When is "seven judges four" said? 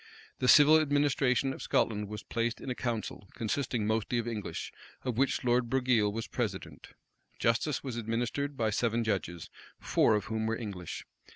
8.71-10.15